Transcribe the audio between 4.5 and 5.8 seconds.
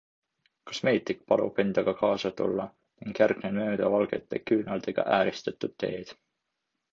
küünaldega ääristatud